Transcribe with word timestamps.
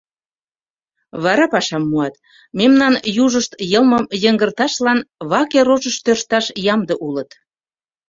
Вара 1.23 1.45
пашам 1.53 1.83
муат, 1.91 2.15
мемнан 2.59 2.95
южышт 3.23 3.51
йылмым 3.71 4.05
йыҥгырташлан 4.23 4.99
ваке 5.31 5.59
рожыш 5.67 5.97
тӧршташ 6.05 6.45
ямде 6.73 6.93
улыт. 7.07 7.29